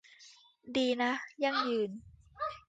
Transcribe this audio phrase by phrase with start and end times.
[0.77, 1.11] ดีนะ
[1.43, 1.89] ยั่งยืน